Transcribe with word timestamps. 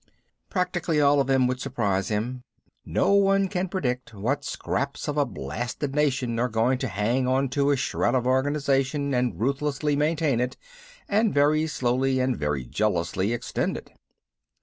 Practically 0.49 0.99
all 0.99 1.19
of 1.21 1.27
them 1.27 1.45
would 1.45 1.61
surprise 1.61 2.07
him 2.07 2.43
no 2.83 3.13
one 3.13 3.47
can 3.47 3.67
predict 3.69 4.15
what 4.15 4.43
scraps 4.43 5.07
of 5.07 5.15
a 5.15 5.27
blasted 5.27 5.93
nation 5.93 6.39
are 6.39 6.49
going 6.49 6.79
to 6.79 6.87
hang 6.87 7.27
onto 7.27 7.69
a 7.69 7.75
shred 7.77 8.15
of 8.15 8.25
organization 8.25 9.13
and 9.13 9.39
ruthlessly 9.39 9.95
maintain 9.95 10.39
it 10.39 10.57
and 11.07 11.35
very 11.35 11.67
slowly 11.67 12.19
and 12.19 12.35
very 12.35 12.65
jealously 12.65 13.31
extend 13.31 13.77
it. 13.77 13.91